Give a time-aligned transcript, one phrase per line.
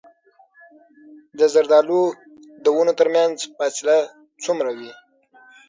[1.39, 2.01] د زردالو
[2.63, 3.97] د ونو ترمنځ فاصله
[4.43, 4.91] څومره وي؟